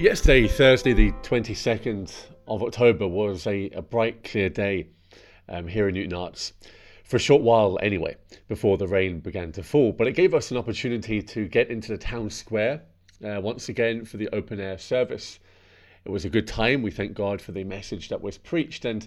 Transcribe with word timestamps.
Yesterday, 0.00 0.48
Thursday, 0.48 0.94
the 0.94 1.12
22nd 1.12 2.10
of 2.48 2.62
October, 2.62 3.06
was 3.06 3.46
a, 3.46 3.68
a 3.74 3.82
bright, 3.82 4.24
clear 4.24 4.48
day 4.48 4.86
um, 5.46 5.68
here 5.68 5.90
in 5.90 5.94
Newtownards. 5.94 6.52
For 7.04 7.18
a 7.18 7.20
short 7.20 7.42
while, 7.42 7.78
anyway, 7.82 8.16
before 8.48 8.78
the 8.78 8.88
rain 8.88 9.20
began 9.20 9.52
to 9.52 9.62
fall. 9.62 9.92
But 9.92 10.06
it 10.06 10.14
gave 10.14 10.32
us 10.32 10.50
an 10.50 10.56
opportunity 10.56 11.20
to 11.20 11.46
get 11.48 11.68
into 11.68 11.92
the 11.92 11.98
town 11.98 12.30
square 12.30 12.80
uh, 13.22 13.42
once 13.42 13.68
again 13.68 14.06
for 14.06 14.16
the 14.16 14.30
open 14.30 14.58
air 14.58 14.78
service. 14.78 15.38
It 16.06 16.10
was 16.10 16.24
a 16.24 16.30
good 16.30 16.46
time. 16.46 16.80
We 16.80 16.90
thank 16.90 17.12
God 17.12 17.42
for 17.42 17.52
the 17.52 17.64
message 17.64 18.08
that 18.08 18.22
was 18.22 18.38
preached. 18.38 18.86
And 18.86 19.06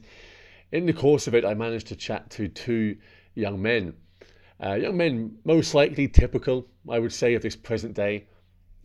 in 0.72 0.86
the 0.86 0.94
course 0.94 1.26
of 1.26 1.34
it, 1.34 1.44
I 1.44 1.56
managed 1.56 1.88
to 1.88 1.96
chat 1.96 2.30
to 2.30 2.48
two 2.48 2.98
young 3.34 3.60
men. 3.60 3.96
Uh, 4.64 4.74
young 4.74 4.96
men, 4.96 5.40
most 5.44 5.74
likely 5.74 6.08
typical, 6.08 6.68
I 6.88 7.00
would 7.00 7.14
say, 7.14 7.34
of 7.34 7.42
this 7.42 7.56
present 7.56 7.96
day 7.96 8.28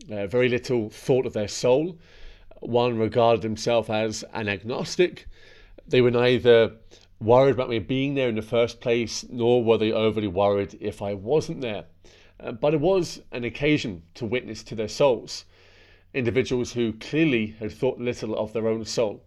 uh, 0.09 0.27
very 0.27 0.49
little 0.49 0.89
thought 0.89 1.25
of 1.25 1.33
their 1.33 1.47
soul. 1.47 1.97
One 2.61 2.97
regarded 2.97 3.43
himself 3.43 3.89
as 3.89 4.23
an 4.33 4.47
agnostic. 4.47 5.27
They 5.87 6.01
were 6.01 6.11
neither 6.11 6.73
worried 7.19 7.51
about 7.55 7.69
me 7.69 7.79
being 7.79 8.15
there 8.15 8.29
in 8.29 8.35
the 8.35 8.41
first 8.41 8.79
place, 8.79 9.25
nor 9.29 9.63
were 9.63 9.77
they 9.77 9.91
overly 9.91 10.27
worried 10.27 10.77
if 10.79 11.01
I 11.01 11.13
wasn't 11.13 11.61
there. 11.61 11.85
Uh, 12.39 12.53
but 12.53 12.73
it 12.73 12.79
was 12.79 13.21
an 13.31 13.43
occasion 13.43 14.03
to 14.15 14.25
witness 14.25 14.63
to 14.63 14.75
their 14.75 14.87
souls, 14.87 15.45
individuals 16.13 16.73
who 16.73 16.93
clearly 16.93 17.55
had 17.59 17.71
thought 17.71 17.99
little 17.99 18.37
of 18.37 18.53
their 18.53 18.67
own 18.67 18.85
soul. 18.85 19.23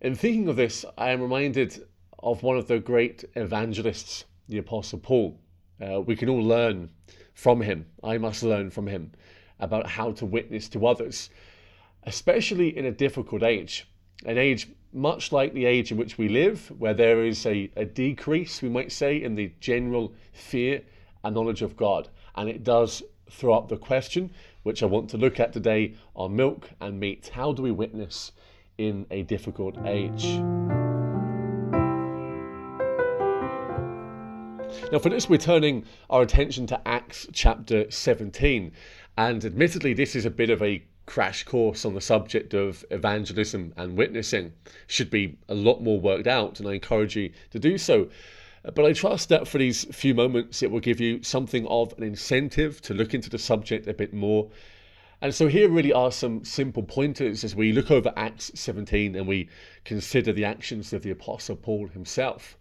In 0.00 0.14
thinking 0.14 0.48
of 0.48 0.56
this, 0.56 0.84
I 0.96 1.10
am 1.10 1.20
reminded 1.20 1.86
of 2.20 2.42
one 2.42 2.56
of 2.56 2.68
the 2.68 2.78
great 2.78 3.24
evangelists, 3.34 4.24
the 4.48 4.58
Apostle 4.58 5.00
Paul. 5.00 5.38
Uh, 5.80 6.00
we 6.00 6.14
can 6.14 6.28
all 6.28 6.42
learn 6.42 6.90
from 7.34 7.60
him. 7.60 7.86
I 8.04 8.18
must 8.18 8.44
learn 8.44 8.70
from 8.70 8.86
him 8.86 9.12
about 9.62 9.86
how 9.86 10.12
to 10.12 10.26
witness 10.26 10.68
to 10.68 10.86
others, 10.86 11.30
especially 12.02 12.76
in 12.76 12.84
a 12.84 12.92
difficult 12.92 13.42
age, 13.42 13.88
an 14.26 14.36
age 14.36 14.68
much 14.92 15.32
like 15.32 15.54
the 15.54 15.64
age 15.64 15.90
in 15.90 15.96
which 15.96 16.18
we 16.18 16.28
live, 16.28 16.70
where 16.78 16.92
there 16.92 17.24
is 17.24 17.46
a, 17.46 17.70
a 17.76 17.84
decrease, 17.84 18.60
we 18.60 18.68
might 18.68 18.92
say, 18.92 19.22
in 19.22 19.34
the 19.34 19.50
general 19.60 20.12
fear 20.32 20.82
and 21.24 21.34
knowledge 21.34 21.62
of 21.62 21.76
God. 21.76 22.08
And 22.34 22.48
it 22.48 22.62
does 22.62 23.02
throw 23.30 23.54
up 23.54 23.68
the 23.68 23.78
question, 23.78 24.30
which 24.64 24.82
I 24.82 24.86
want 24.86 25.08
to 25.10 25.16
look 25.16 25.40
at 25.40 25.52
today 25.52 25.94
on 26.14 26.36
milk 26.36 26.68
and 26.80 27.00
meat. 27.00 27.30
How 27.32 27.52
do 27.52 27.62
we 27.62 27.70
witness 27.70 28.32
in 28.76 29.06
a 29.10 29.22
difficult 29.22 29.78
age? 29.86 30.40
Now, 34.90 34.98
for 34.98 35.08
this, 35.08 35.28
we're 35.28 35.38
turning 35.38 35.84
our 36.10 36.22
attention 36.22 36.66
to 36.68 36.88
Acts 36.88 37.26
chapter 37.32 37.90
17. 37.90 38.72
And 39.18 39.44
admittedly, 39.44 39.92
this 39.92 40.16
is 40.16 40.24
a 40.24 40.30
bit 40.30 40.48
of 40.48 40.62
a 40.62 40.82
crash 41.04 41.44
course 41.44 41.84
on 41.84 41.92
the 41.92 42.00
subject 42.00 42.54
of 42.54 42.82
evangelism 42.90 43.74
and 43.76 43.96
witnessing. 43.96 44.54
Should 44.86 45.10
be 45.10 45.36
a 45.50 45.54
lot 45.54 45.82
more 45.82 46.00
worked 46.00 46.26
out, 46.26 46.58
and 46.58 46.68
I 46.68 46.74
encourage 46.74 47.14
you 47.14 47.30
to 47.50 47.58
do 47.58 47.76
so. 47.76 48.08
But 48.62 48.86
I 48.86 48.92
trust 48.94 49.28
that 49.28 49.46
for 49.46 49.58
these 49.58 49.84
few 49.94 50.14
moments, 50.14 50.62
it 50.62 50.70
will 50.70 50.80
give 50.80 50.98
you 51.00 51.22
something 51.22 51.66
of 51.66 51.92
an 51.98 52.04
incentive 52.04 52.80
to 52.82 52.94
look 52.94 53.12
into 53.12 53.28
the 53.28 53.38
subject 53.38 53.86
a 53.86 53.92
bit 53.92 54.14
more. 54.14 54.50
And 55.20 55.34
so, 55.34 55.46
here 55.46 55.68
really 55.68 55.92
are 55.92 56.10
some 56.10 56.44
simple 56.44 56.82
pointers 56.82 57.44
as 57.44 57.54
we 57.54 57.72
look 57.72 57.90
over 57.90 58.12
Acts 58.16 58.50
17 58.54 59.14
and 59.14 59.26
we 59.26 59.48
consider 59.84 60.32
the 60.32 60.44
actions 60.44 60.92
of 60.92 61.02
the 61.02 61.10
Apostle 61.10 61.56
Paul 61.56 61.88
himself. 61.88 62.56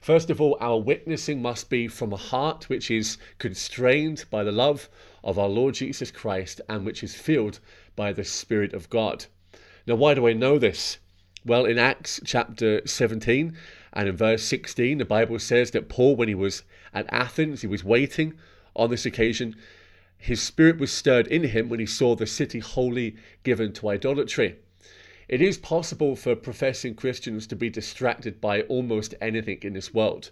First 0.00 0.30
of 0.30 0.40
all, 0.40 0.56
our 0.60 0.78
witnessing 0.78 1.42
must 1.42 1.68
be 1.68 1.86
from 1.86 2.12
a 2.12 2.16
heart 2.16 2.70
which 2.70 2.90
is 2.90 3.18
constrained 3.38 4.24
by 4.30 4.42
the 4.42 4.50
love 4.50 4.88
of 5.22 5.38
our 5.38 5.48
Lord 5.48 5.74
Jesus 5.74 6.10
Christ 6.10 6.62
and 6.70 6.86
which 6.86 7.04
is 7.04 7.14
filled 7.14 7.60
by 7.96 8.14
the 8.14 8.24
Spirit 8.24 8.72
of 8.72 8.88
God. 8.88 9.26
Now, 9.86 9.96
why 9.96 10.14
do 10.14 10.26
I 10.26 10.32
know 10.32 10.58
this? 10.58 10.98
Well, 11.44 11.66
in 11.66 11.78
Acts 11.78 12.18
chapter 12.24 12.80
17 12.86 13.54
and 13.92 14.08
in 14.08 14.16
verse 14.16 14.42
16, 14.44 14.96
the 14.96 15.04
Bible 15.04 15.38
says 15.38 15.70
that 15.72 15.90
Paul, 15.90 16.16
when 16.16 16.28
he 16.28 16.34
was 16.34 16.62
at 16.94 17.12
Athens, 17.12 17.60
he 17.60 17.66
was 17.66 17.84
waiting 17.84 18.38
on 18.74 18.88
this 18.88 19.04
occasion. 19.04 19.54
His 20.16 20.40
spirit 20.40 20.78
was 20.78 20.90
stirred 20.90 21.26
in 21.26 21.44
him 21.44 21.68
when 21.68 21.80
he 21.80 21.86
saw 21.86 22.16
the 22.16 22.26
city 22.26 22.60
wholly 22.60 23.16
given 23.42 23.74
to 23.74 23.90
idolatry. 23.90 24.56
It 25.30 25.40
is 25.40 25.58
possible 25.58 26.16
for 26.16 26.34
professing 26.34 26.96
Christians 26.96 27.46
to 27.46 27.54
be 27.54 27.70
distracted 27.70 28.40
by 28.40 28.62
almost 28.62 29.14
anything 29.20 29.60
in 29.62 29.74
this 29.74 29.94
world. 29.94 30.30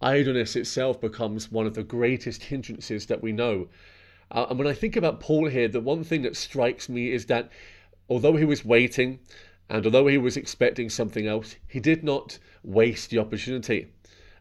Idleness 0.00 0.56
itself 0.56 0.98
becomes 0.98 1.52
one 1.52 1.66
of 1.66 1.74
the 1.74 1.82
greatest 1.82 2.44
hindrances 2.44 3.04
that 3.04 3.22
we 3.22 3.32
know. 3.32 3.68
Uh, 4.30 4.46
and 4.48 4.58
when 4.58 4.66
I 4.66 4.72
think 4.72 4.96
about 4.96 5.20
Paul 5.20 5.48
here, 5.48 5.68
the 5.68 5.78
one 5.78 6.04
thing 6.04 6.22
that 6.22 6.38
strikes 6.38 6.88
me 6.88 7.12
is 7.12 7.26
that 7.26 7.52
although 8.08 8.36
he 8.36 8.46
was 8.46 8.64
waiting 8.64 9.18
and 9.68 9.84
although 9.84 10.06
he 10.06 10.16
was 10.16 10.38
expecting 10.38 10.88
something 10.88 11.26
else, 11.26 11.56
he 11.68 11.78
did 11.78 12.02
not 12.02 12.38
waste 12.62 13.10
the 13.10 13.18
opportunity. 13.18 13.88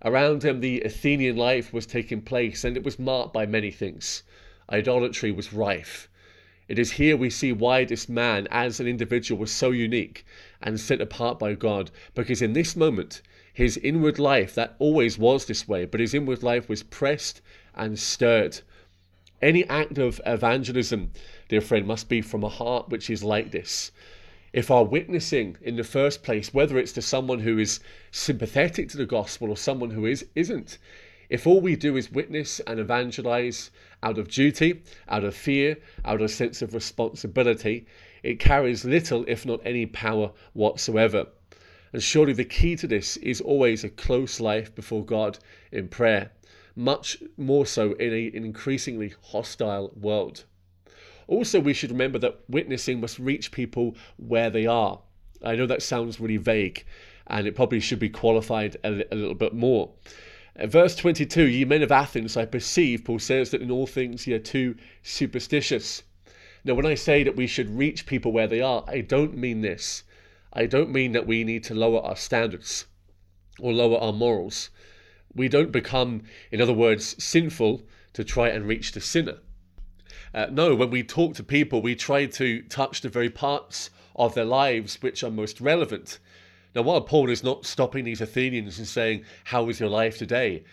Around 0.05 0.45
him, 0.45 0.61
the 0.61 0.79
Athenian 0.79 1.35
life 1.35 1.73
was 1.73 1.85
taking 1.85 2.21
place 2.21 2.63
and 2.63 2.77
it 2.77 2.85
was 2.85 2.97
marked 2.97 3.33
by 3.33 3.45
many 3.45 3.69
things. 3.69 4.23
Idolatry 4.69 5.33
was 5.33 5.51
rife. 5.51 6.07
It 6.69 6.79
is 6.79 6.94
here 6.94 7.18
we 7.18 7.29
see 7.29 7.51
why 7.51 7.84
this 7.84 8.07
man, 8.07 8.47
as 8.50 8.79
an 8.79 8.88
individual, 8.88 9.40
was 9.40 9.51
so 9.51 9.72
unique 9.72 10.25
and 10.62 10.79
set 10.79 11.01
apart 11.01 11.38
by 11.38 11.56
God, 11.56 11.91
because 12.16 12.41
in 12.41 12.53
this 12.53 12.75
moment, 12.75 13.22
his 13.53 13.78
inward 13.78 14.18
life, 14.18 14.56
that 14.56 14.75
always 14.79 15.18
was 15.18 15.46
this 15.46 15.68
way, 15.68 15.85
but 15.85 16.00
his 16.00 16.13
inward 16.13 16.41
life 16.41 16.69
was 16.69 16.81
pressed 16.81 17.41
and 17.75 18.00
stirred. 18.00 18.62
Any 19.41 19.68
act 19.68 19.97
of 19.97 20.22
evangelism, 20.25 21.12
dear 21.50 21.59
friend, 21.59 21.85
must 21.85 22.07
be 22.07 22.22
from 22.22 22.46
a 22.46 22.50
heart 22.50 22.88
which 22.88 23.09
is 23.09 23.25
like 23.25 23.51
this. 23.51 23.91
If 24.53 24.72
our 24.72 24.85
witnessing 24.85 25.57
in 25.62 25.75
the 25.75 25.84
first 25.84 26.24
place, 26.24 26.53
whether 26.53 26.78
it's 26.78 26.94
to 26.94 27.01
someone 27.01 27.40
who 27.40 27.59
is 27.59 27.81
sympathetic 28.12 28.88
to 28.90 28.97
the 28.97 29.06
gospel 29.06 29.50
or 29.50 29.57
someone 29.57 29.90
who 29.90 30.06
is 30.06 30.25
isn't, 30.34 30.78
if 31.29 31.47
all 31.47 31.61
we 31.61 31.75
do 31.75 31.95
is 31.95 32.11
witness 32.11 32.59
and 32.61 32.79
evangelize 32.79 33.72
out 34.01 34.17
of 34.17 34.28
duty, 34.28 34.84
out 35.07 35.23
of 35.23 35.35
fear, 35.35 35.78
out 36.06 36.16
of 36.16 36.25
a 36.25 36.29
sense 36.29 36.61
of 36.61 36.73
responsibility, 36.73 37.85
it 38.23 38.39
carries 38.39 38.85
little, 38.85 39.25
if 39.28 39.45
not 39.45 39.62
any 39.66 39.85
power 39.85 40.31
whatsoever. 40.53 41.28
And 41.91 42.01
surely 42.01 42.33
the 42.33 42.45
key 42.45 42.75
to 42.78 42.88
this 42.88 43.17
is 43.17 43.41
always 43.41 43.83
a 43.83 43.89
close 43.89 44.39
life 44.39 44.73
before 44.73 45.06
God 45.06 45.39
in 45.72 45.88
prayer, 45.88 46.31
much 46.75 47.22
more 47.38 47.66
so 47.66 47.94
in 47.94 48.13
an 48.13 48.45
increasingly 48.45 49.13
hostile 49.22 49.91
world. 49.95 50.44
Also, 51.28 51.59
we 51.59 51.73
should 51.73 51.91
remember 51.91 52.19
that 52.19 52.39
witnessing 52.50 53.00
must 53.00 53.19
reach 53.19 53.51
people 53.51 53.95
where 54.17 54.50
they 54.50 54.66
are. 54.66 55.00
I 55.44 55.56
know 55.56 55.67
that 55.67 55.81
sounds 55.81 56.19
really 56.19 56.38
vague, 56.38 56.85
and 57.28 57.47
it 57.47 57.56
probably 57.56 57.79
should 57.79 58.00
be 58.00 58.09
qualified 58.09 58.78
a, 58.83 59.13
a 59.13 59.16
little 59.16 59.35
bit 59.35 59.53
more. 59.53 59.91
Verse 60.56 60.96
22 60.96 61.46
Ye 61.46 61.66
men 61.66 61.81
of 61.81 61.91
Athens, 61.91 62.38
I 62.38 62.46
perceive, 62.46 63.03
Paul 63.03 63.18
says, 63.18 63.50
that 63.50 63.62
in 63.62 63.72
all 63.72 63.88
things 63.88 64.28
ye 64.28 64.36
are 64.36 64.40
too 64.40 64.75
superstitious. 65.02 66.03
Now, 66.64 66.75
when 66.75 66.86
I 66.86 66.94
say 66.94 67.24
that 67.24 67.36
we 67.36 67.47
should 67.47 67.78
reach 67.78 68.06
people 68.06 68.31
where 68.31 68.47
they 68.47 68.62
are, 68.62 68.86
I 68.88 69.02
don't 69.02 69.36
mean 69.36 69.62
this. 69.62 70.03
I 70.53 70.68
don't 70.68 70.92
mean 70.92 71.12
that 71.13 71.25
we 71.25 71.44
need 71.44 71.63
to 71.66 71.74
lower 71.74 72.02
our 72.02 72.16
standards 72.16 72.86
or 73.59 73.74
lower 73.74 73.97
our 73.97 74.13
morals. 74.13 74.69
We 75.34 75.50
don't 75.50 75.72
become, 75.72 76.22
in 76.52 76.62
other 76.62 76.74
words, 76.74 77.22
sinful 77.22 77.81
to 78.13 78.24
try 78.24 78.50
and 78.50 78.68
reach 78.68 78.92
the 78.92 79.02
sinner. 79.02 79.40
Uh, 80.34 80.47
no, 80.52 80.75
when 80.75 80.92
we 80.92 81.02
talk 81.02 81.34
to 81.36 81.44
people, 81.44 81.81
we 81.81 81.96
try 81.96 82.28
to 82.28 82.62
touch 82.63 83.02
the 83.02 83.09
very 83.09 83.30
parts 83.30 83.90
of 84.16 84.36
their 84.36 84.46
lives 84.46 85.02
which 85.02 85.24
are 85.24 85.31
most 85.31 85.59
relevant 85.59 86.19
now, 86.75 86.81
while 86.81 87.01
Paul 87.01 87.29
is 87.29 87.44
not 87.44 87.66
stopping 87.66 88.03
these 88.03 88.22
Athenians 88.22 88.79
and 88.79 88.88
saying, 88.88 89.25
How 89.44 89.69
is 89.69 89.79
your 89.79 89.89
life 89.89 90.17
today? 90.17 90.63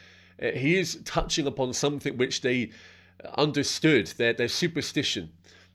Uh, 0.42 0.52
he 0.52 0.78
is 0.78 1.00
touching 1.04 1.46
upon 1.46 1.75
something 1.75 2.16
which 2.16 2.40
they 2.40 2.70
understood, 3.36 4.06
their, 4.16 4.32
their 4.32 4.48
superstition, 4.48 5.30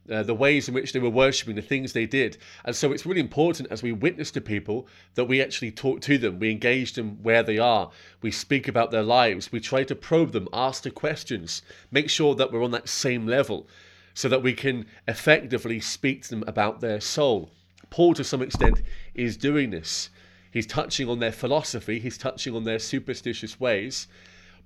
uh, 0.10 0.24
the 0.24 0.34
ways 0.34 0.68
in 0.68 0.74
which 0.74 0.94
they 0.94 1.00
were 1.00 1.10
worshipping, 1.10 1.56
the 1.56 1.62
things 1.62 1.94
they 1.94 2.08
did. 2.08 2.38
And 2.64 2.76
so 2.76 2.92
it's 2.92 3.06
really 3.06 3.22
important 3.22 3.72
as 3.72 3.84
we 3.84 3.92
witness 3.92 4.32
to 4.32 4.42
people 4.42 4.88
that 5.14 5.26
we 5.26 5.42
actually 5.42 5.72
talk 5.72 6.02
to 6.02 6.18
them, 6.18 6.40
we 6.40 6.52
engage 6.52 6.94
them 6.94 7.22
where 7.22 7.44
they 7.44 7.60
are, 7.60 7.92
we 8.24 8.32
speak 8.32 8.68
about 8.68 8.90
their 8.90 9.04
lives, 9.04 9.52
we 9.52 9.60
try 9.60 9.84
to 9.84 9.96
probe 9.96 10.32
them, 10.32 10.48
ask 10.54 10.84
the 10.84 10.92
questions, 10.92 11.62
make 11.92 12.10
sure 12.10 12.34
that 12.34 12.52
we're 12.52 12.64
on 12.64 12.72
that 12.72 12.90
same 12.90 13.28
level 13.28 13.68
so 14.16 14.28
that 14.30 14.42
we 14.42 14.54
can 14.54 14.88
effectively 15.08 15.80
speak 15.80 16.24
to 16.24 16.30
them 16.32 16.44
about 16.48 16.82
their 16.82 17.00
soul. 17.02 17.52
Paul, 17.90 18.14
to 18.16 18.24
some 18.24 18.42
extent, 18.42 18.82
is 19.14 19.38
doing 19.38 19.70
this. 19.70 20.10
He's 20.56 20.66
touching 20.66 21.10
on 21.10 21.20
their 21.20 21.34
philosophy, 21.34 22.00
he's 22.00 22.18
touching 22.18 22.56
on 22.56 22.64
their 22.64 22.80
superstitious 22.80 23.60
ways. 23.60 24.08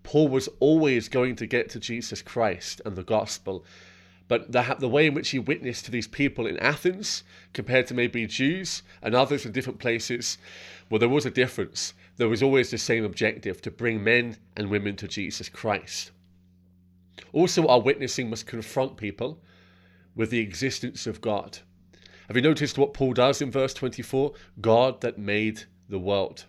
Paul 0.04 0.28
was 0.28 0.48
always 0.60 1.10
going 1.10 1.36
to 1.38 1.48
get 1.48 1.68
to 1.72 1.80
Jesus 1.80 2.22
Christ 2.22 2.80
and 2.86 2.96
the 2.96 3.02
gospel. 3.02 3.66
But 4.28 4.52
the, 4.52 4.76
the 4.78 4.88
way 4.88 5.08
in 5.08 5.16
which 5.16 5.32
he 5.32 5.40
witnessed 5.40 5.86
to 5.86 5.92
these 5.92 6.08
people 6.08 6.46
in 6.46 6.60
Athens 6.60 7.24
compared 7.54 7.88
to 7.88 7.96
maybe 7.96 8.28
Jews 8.28 8.84
and 9.02 9.16
others 9.16 9.48
in 9.48 9.52
different 9.52 9.80
places, 9.80 10.38
well, 10.92 11.00
there 11.00 11.10
was 11.10 11.26
a 11.26 11.32
difference. 11.32 11.96
There 12.18 12.30
was 12.30 12.44
always 12.44 12.70
the 12.70 12.78
same 12.78 13.04
objective 13.04 13.60
to 13.64 13.72
bring 13.72 14.04
men 14.04 14.38
and 14.56 14.70
women 14.70 14.96
to 14.98 15.08
Jesus 15.08 15.50
Christ. 15.50 16.12
Also, 17.34 17.66
our 17.66 17.82
witnessing 17.82 18.30
must 18.30 18.46
confront 18.46 18.96
people 18.96 19.40
with 20.16 20.30
the 20.30 20.38
existence 20.38 21.08
of 21.08 21.20
God. 21.20 21.58
Have 22.28 22.36
you 22.36 22.44
noticed 22.44 22.78
what 22.78 22.94
Paul 22.94 23.14
does 23.14 23.42
in 23.42 23.50
verse 23.50 23.74
24? 23.74 24.34
God 24.62 25.02
that 25.02 25.18
made 25.18 25.64
the 25.90 26.00
world. 26.00 26.46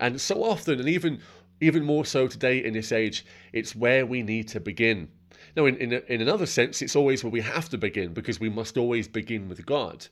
And 0.00 0.20
so 0.20 0.44
often, 0.44 0.78
and 0.78 0.88
even 0.88 1.20
even 1.60 1.84
more 1.84 2.04
so 2.04 2.28
today 2.28 2.64
in 2.64 2.72
this 2.74 2.92
age, 2.92 3.26
it's 3.52 3.74
where 3.74 4.06
we 4.06 4.22
need 4.22 4.46
to 4.48 4.60
begin. 4.60 5.08
Now, 5.56 5.66
in, 5.66 5.76
in, 5.76 5.92
in 5.92 6.20
another 6.20 6.46
sense, 6.46 6.82
it's 6.82 6.94
always 6.94 7.24
where 7.24 7.32
we 7.32 7.40
have 7.40 7.68
to 7.70 7.78
begin 7.78 8.14
because 8.14 8.38
we 8.38 8.48
must 8.48 8.76
always 8.76 9.08
begin 9.08 9.48
with 9.48 9.66
God. 9.66 10.06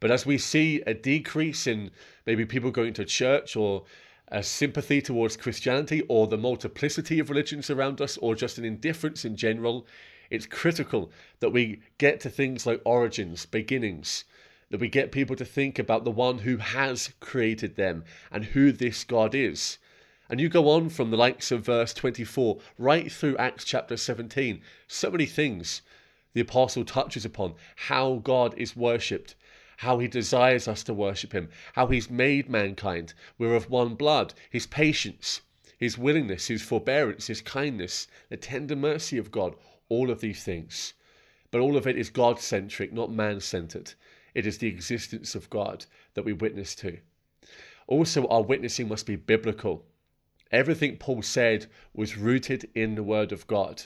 But 0.00 0.10
as 0.10 0.26
we 0.26 0.36
see 0.36 0.82
a 0.86 0.92
decrease 0.92 1.66
in 1.66 1.90
maybe 2.26 2.44
people 2.44 2.70
going 2.70 2.92
to 2.94 3.04
church 3.04 3.56
or 3.56 3.84
a 4.28 4.42
sympathy 4.42 5.00
towards 5.00 5.36
Christianity 5.36 6.02
or 6.08 6.26
the 6.26 6.36
multiplicity 6.36 7.18
of 7.18 7.30
religions 7.30 7.70
around 7.70 8.00
us 8.00 8.18
or 8.18 8.34
just 8.34 8.58
an 8.58 8.64
indifference 8.64 9.24
in 9.24 9.36
general, 9.36 9.86
it's 10.30 10.46
critical 10.46 11.10
that 11.40 11.50
we 11.50 11.80
get 11.98 12.20
to 12.20 12.30
things 12.30 12.66
like 12.66 12.82
origins, 12.84 13.46
beginnings, 13.46 14.24
that 14.70 14.80
we 14.80 14.88
get 14.88 15.12
people 15.12 15.36
to 15.36 15.44
think 15.44 15.78
about 15.78 16.04
the 16.04 16.10
one 16.10 16.38
who 16.38 16.56
has 16.56 17.12
created 17.20 17.76
them 17.76 18.04
and 18.30 18.46
who 18.46 18.72
this 18.72 19.04
God 19.04 19.34
is. 19.34 19.78
And 20.28 20.40
you 20.40 20.48
go 20.48 20.68
on 20.68 20.88
from 20.88 21.10
the 21.10 21.16
likes 21.16 21.52
of 21.52 21.64
verse 21.64 21.94
24 21.94 22.58
right 22.78 23.12
through 23.12 23.36
Acts 23.36 23.64
chapter 23.64 23.96
17. 23.96 24.60
So 24.88 25.10
many 25.10 25.26
things 25.26 25.82
the 26.32 26.40
apostle 26.40 26.84
touches 26.84 27.24
upon 27.24 27.54
how 27.76 28.16
God 28.24 28.54
is 28.58 28.76
worshipped, 28.76 29.36
how 29.78 30.00
he 30.00 30.08
desires 30.08 30.66
us 30.66 30.82
to 30.84 30.92
worship 30.94 31.32
him, 31.32 31.48
how 31.74 31.86
he's 31.86 32.10
made 32.10 32.50
mankind. 32.50 33.14
We're 33.38 33.54
of 33.54 33.70
one 33.70 33.94
blood, 33.94 34.34
his 34.50 34.66
patience, 34.66 35.42
his 35.78 35.96
willingness, 35.96 36.48
his 36.48 36.62
forbearance, 36.62 37.28
his 37.28 37.40
kindness, 37.40 38.08
the 38.28 38.36
tender 38.36 38.74
mercy 38.74 39.16
of 39.16 39.30
God, 39.30 39.54
all 39.88 40.10
of 40.10 40.20
these 40.20 40.42
things. 40.42 40.94
But 41.50 41.60
all 41.60 41.76
of 41.76 41.86
it 41.86 41.96
is 41.96 42.10
God 42.10 42.40
centric, 42.40 42.92
not 42.92 43.12
man 43.12 43.40
centered. 43.40 43.94
It 44.36 44.46
is 44.46 44.58
the 44.58 44.68
existence 44.68 45.34
of 45.34 45.48
God 45.48 45.86
that 46.12 46.26
we 46.26 46.34
witness 46.34 46.74
to. 46.74 46.98
Also, 47.86 48.26
our 48.28 48.42
witnessing 48.42 48.86
must 48.86 49.06
be 49.06 49.16
biblical. 49.16 49.86
Everything 50.52 50.98
Paul 50.98 51.22
said 51.22 51.68
was 51.94 52.18
rooted 52.18 52.68
in 52.74 52.96
the 52.96 53.02
Word 53.02 53.32
of 53.32 53.46
God. 53.46 53.84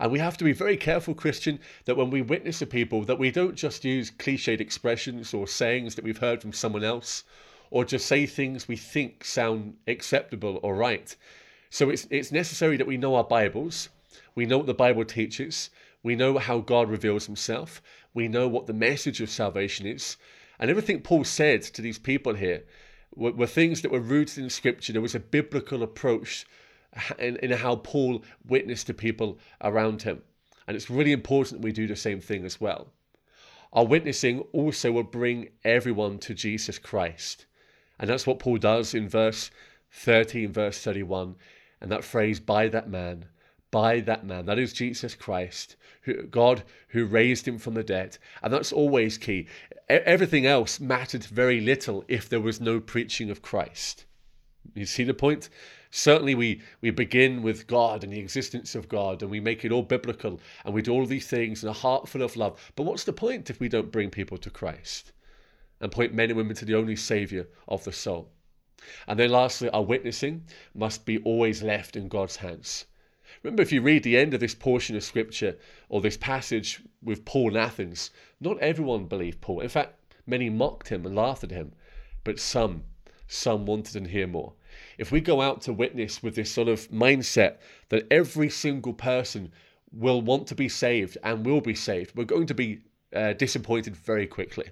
And 0.00 0.10
we 0.10 0.18
have 0.18 0.36
to 0.38 0.44
be 0.44 0.52
very 0.52 0.76
careful, 0.76 1.14
Christian, 1.14 1.60
that 1.84 1.96
when 1.96 2.10
we 2.10 2.22
witness 2.22 2.58
to 2.58 2.66
people, 2.66 3.04
that 3.04 3.20
we 3.20 3.30
don't 3.30 3.54
just 3.54 3.84
use 3.84 4.10
cliched 4.10 4.60
expressions 4.60 5.32
or 5.32 5.46
sayings 5.46 5.94
that 5.94 6.04
we've 6.04 6.18
heard 6.18 6.42
from 6.42 6.52
someone 6.52 6.82
else, 6.82 7.22
or 7.70 7.84
just 7.84 8.06
say 8.06 8.26
things 8.26 8.66
we 8.66 8.76
think 8.76 9.24
sound 9.24 9.76
acceptable 9.86 10.58
or 10.64 10.74
right. 10.74 11.14
So 11.70 11.88
it's 11.88 12.08
it's 12.10 12.32
necessary 12.32 12.76
that 12.78 12.86
we 12.88 12.96
know 12.96 13.14
our 13.14 13.22
Bibles, 13.22 13.90
we 14.34 14.44
know 14.44 14.58
what 14.58 14.66
the 14.66 14.74
Bible 14.74 15.04
teaches, 15.04 15.70
we 16.02 16.16
know 16.16 16.36
how 16.38 16.58
God 16.58 16.90
reveals 16.90 17.26
himself, 17.26 17.80
we 18.18 18.26
know 18.26 18.48
what 18.48 18.66
the 18.66 18.72
message 18.72 19.20
of 19.20 19.30
salvation 19.30 19.86
is, 19.86 20.16
and 20.58 20.68
everything 20.68 21.02
Paul 21.02 21.22
said 21.22 21.62
to 21.62 21.80
these 21.80 22.00
people 22.00 22.34
here 22.34 22.64
were, 23.14 23.30
were 23.30 23.46
things 23.46 23.80
that 23.82 23.92
were 23.92 24.00
rooted 24.00 24.42
in 24.42 24.50
Scripture. 24.50 24.92
There 24.92 25.00
was 25.00 25.14
a 25.14 25.20
biblical 25.20 25.84
approach 25.84 26.44
uh, 26.96 27.14
in, 27.20 27.36
in 27.36 27.52
how 27.52 27.76
Paul 27.76 28.24
witnessed 28.44 28.88
to 28.88 28.94
people 28.94 29.38
around 29.62 30.02
him. 30.02 30.22
And 30.66 30.76
it's 30.76 30.90
really 30.90 31.12
important 31.12 31.60
we 31.60 31.70
do 31.70 31.86
the 31.86 31.94
same 31.94 32.20
thing 32.20 32.44
as 32.44 32.60
well. 32.60 32.88
Our 33.72 33.86
witnessing 33.86 34.40
also 34.52 34.90
will 34.90 35.04
bring 35.04 35.50
everyone 35.64 36.18
to 36.18 36.34
Jesus 36.34 36.76
Christ. 36.76 37.46
And 38.00 38.10
that's 38.10 38.26
what 38.26 38.40
Paul 38.40 38.56
does 38.56 38.94
in 38.94 39.08
verse 39.08 39.52
30 39.92 40.46
and 40.46 40.54
verse 40.54 40.82
31. 40.82 41.36
And 41.80 41.92
that 41.92 42.02
phrase, 42.02 42.40
by 42.40 42.66
that 42.66 42.90
man, 42.90 43.26
by 43.70 44.00
that 44.00 44.24
man, 44.24 44.46
that 44.46 44.58
is 44.58 44.72
Jesus 44.72 45.14
Christ, 45.14 45.76
who, 46.02 46.22
God 46.22 46.62
who 46.88 47.04
raised 47.04 47.46
him 47.46 47.58
from 47.58 47.74
the 47.74 47.82
dead. 47.82 48.16
And 48.42 48.52
that's 48.52 48.72
always 48.72 49.18
key. 49.18 49.46
Everything 49.88 50.46
else 50.46 50.80
mattered 50.80 51.24
very 51.24 51.60
little 51.60 52.04
if 52.08 52.28
there 52.28 52.40
was 52.40 52.60
no 52.60 52.80
preaching 52.80 53.30
of 53.30 53.42
Christ. 53.42 54.06
You 54.74 54.86
see 54.86 55.04
the 55.04 55.14
point? 55.14 55.48
Certainly, 55.90 56.34
we, 56.34 56.60
we 56.82 56.90
begin 56.90 57.42
with 57.42 57.66
God 57.66 58.04
and 58.04 58.12
the 58.12 58.18
existence 58.18 58.74
of 58.74 58.88
God, 58.88 59.22
and 59.22 59.30
we 59.30 59.40
make 59.40 59.64
it 59.64 59.72
all 59.72 59.82
biblical, 59.82 60.38
and 60.64 60.74
we 60.74 60.82
do 60.82 60.92
all 60.92 61.06
these 61.06 61.26
things 61.26 61.62
in 61.62 61.68
a 61.68 61.72
heart 61.72 62.08
full 62.08 62.22
of 62.22 62.36
love. 62.36 62.72
But 62.76 62.82
what's 62.82 63.04
the 63.04 63.12
point 63.12 63.48
if 63.48 63.60
we 63.60 63.70
don't 63.70 63.90
bring 63.90 64.10
people 64.10 64.36
to 64.38 64.50
Christ 64.50 65.12
and 65.80 65.90
point 65.90 66.12
men 66.12 66.28
and 66.28 66.36
women 66.36 66.56
to 66.56 66.66
the 66.66 66.74
only 66.74 66.96
Saviour 66.96 67.46
of 67.66 67.84
the 67.84 67.92
soul? 67.92 68.30
And 69.06 69.18
then, 69.18 69.30
lastly, 69.30 69.70
our 69.70 69.82
witnessing 69.82 70.44
must 70.74 71.06
be 71.06 71.18
always 71.18 71.62
left 71.62 71.96
in 71.96 72.08
God's 72.08 72.36
hands. 72.36 72.84
Remember, 73.42 73.62
if 73.62 73.72
you 73.72 73.80
read 73.82 74.02
the 74.02 74.16
end 74.16 74.34
of 74.34 74.40
this 74.40 74.54
portion 74.54 74.96
of 74.96 75.04
Scripture 75.04 75.56
or 75.88 76.00
this 76.00 76.16
passage 76.16 76.80
with 77.02 77.24
Paul 77.24 77.50
in 77.50 77.56
Athens, 77.56 78.10
not 78.40 78.58
everyone 78.58 79.06
believed 79.06 79.40
Paul. 79.40 79.60
In 79.60 79.68
fact, 79.68 79.94
many 80.26 80.50
mocked 80.50 80.88
him 80.88 81.06
and 81.06 81.14
laughed 81.14 81.44
at 81.44 81.50
him, 81.50 81.72
but 82.24 82.40
some, 82.40 82.84
some 83.26 83.64
wanted 83.66 84.04
to 84.04 84.10
hear 84.10 84.26
more. 84.26 84.54
If 84.98 85.12
we 85.12 85.20
go 85.20 85.40
out 85.40 85.62
to 85.62 85.72
witness 85.72 86.22
with 86.22 86.34
this 86.34 86.50
sort 86.50 86.68
of 86.68 86.88
mindset 86.90 87.58
that 87.88 88.06
every 88.10 88.50
single 88.50 88.92
person 88.92 89.52
will 89.92 90.20
want 90.20 90.46
to 90.48 90.54
be 90.54 90.68
saved 90.68 91.16
and 91.22 91.46
will 91.46 91.60
be 91.60 91.74
saved, 91.74 92.14
we're 92.16 92.24
going 92.24 92.46
to 92.46 92.54
be 92.54 92.80
uh, 93.14 93.32
disappointed 93.34 93.96
very 93.96 94.26
quickly. 94.26 94.68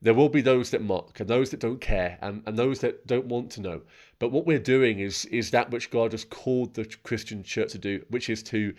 There 0.00 0.14
will 0.14 0.28
be 0.28 0.40
those 0.40 0.70
that 0.70 0.82
mock 0.82 1.18
and 1.20 1.28
those 1.28 1.50
that 1.50 1.60
don't 1.60 1.80
care 1.80 2.18
and, 2.20 2.42
and 2.46 2.56
those 2.56 2.80
that 2.80 3.06
don't 3.06 3.26
want 3.26 3.50
to 3.52 3.60
know. 3.60 3.82
But 4.18 4.32
what 4.32 4.46
we're 4.46 4.58
doing 4.58 4.98
is 4.98 5.24
is 5.26 5.50
that 5.50 5.70
which 5.70 5.90
God 5.90 6.12
has 6.12 6.24
called 6.24 6.74
the 6.74 6.84
Christian 7.02 7.42
church 7.42 7.72
to 7.72 7.78
do, 7.78 8.04
which 8.08 8.28
is 8.28 8.42
to 8.44 8.74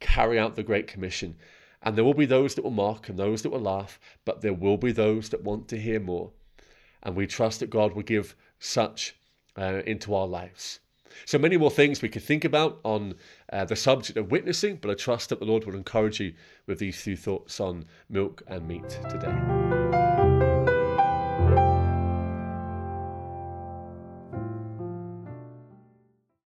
carry 0.00 0.38
out 0.38 0.56
the 0.56 0.62
Great 0.62 0.86
Commission. 0.86 1.36
And 1.82 1.96
there 1.96 2.04
will 2.04 2.14
be 2.14 2.26
those 2.26 2.54
that 2.54 2.64
will 2.64 2.70
mock 2.70 3.08
and 3.08 3.18
those 3.18 3.42
that 3.42 3.50
will 3.50 3.60
laugh, 3.60 4.00
but 4.24 4.40
there 4.40 4.54
will 4.54 4.76
be 4.76 4.92
those 4.92 5.28
that 5.30 5.44
want 5.44 5.68
to 5.68 5.78
hear 5.78 6.00
more. 6.00 6.30
And 7.02 7.14
we 7.14 7.26
trust 7.26 7.60
that 7.60 7.70
God 7.70 7.94
will 7.94 8.02
give 8.02 8.34
such 8.58 9.16
uh, 9.58 9.82
into 9.86 10.14
our 10.14 10.26
lives. 10.26 10.80
So 11.26 11.38
many 11.38 11.56
more 11.56 11.70
things 11.70 12.02
we 12.02 12.08
could 12.08 12.22
think 12.22 12.44
about 12.44 12.80
on 12.82 13.14
uh, 13.52 13.64
the 13.64 13.76
subject 13.76 14.18
of 14.18 14.30
witnessing, 14.30 14.76
but 14.76 14.90
I 14.90 14.94
trust 14.94 15.28
that 15.28 15.38
the 15.38 15.44
Lord 15.44 15.64
will 15.64 15.76
encourage 15.76 16.20
you 16.20 16.34
with 16.66 16.78
these 16.78 17.00
few 17.00 17.16
thoughts 17.16 17.60
on 17.60 17.84
milk 18.08 18.42
and 18.48 18.66
meat 18.66 18.88
today. 19.08 19.83